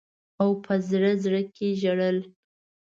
او 0.41 0.49
په 0.63 0.73
زړه 0.89 1.11
زړه 1.23 1.41
کي 1.55 1.67
ژړل. 1.81 2.17